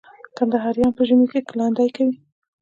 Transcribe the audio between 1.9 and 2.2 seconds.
کوي.